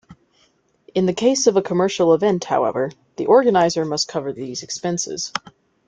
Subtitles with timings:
[0.95, 5.31] In the case of a commercial event however, the organizer must cover these expenses.